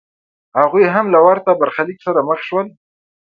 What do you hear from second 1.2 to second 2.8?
ورته برخلیک سره مخ شول.